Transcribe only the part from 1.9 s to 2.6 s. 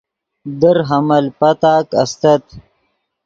استت